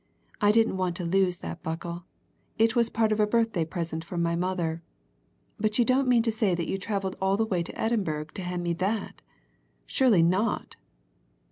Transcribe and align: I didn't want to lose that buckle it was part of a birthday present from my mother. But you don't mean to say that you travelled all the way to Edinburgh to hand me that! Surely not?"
I 0.41 0.51
didn't 0.51 0.77
want 0.77 0.95
to 0.95 1.03
lose 1.05 1.37
that 1.37 1.61
buckle 1.61 2.05
it 2.57 2.75
was 2.75 2.89
part 2.89 3.11
of 3.11 3.19
a 3.19 3.27
birthday 3.27 3.63
present 3.63 4.03
from 4.03 4.23
my 4.23 4.35
mother. 4.35 4.81
But 5.59 5.77
you 5.77 5.85
don't 5.85 6.07
mean 6.07 6.23
to 6.23 6.31
say 6.31 6.55
that 6.55 6.67
you 6.67 6.79
travelled 6.79 7.17
all 7.21 7.37
the 7.37 7.45
way 7.45 7.61
to 7.61 7.79
Edinburgh 7.79 8.25
to 8.33 8.41
hand 8.41 8.63
me 8.63 8.73
that! 8.73 9.21
Surely 9.85 10.23
not?" 10.23 10.75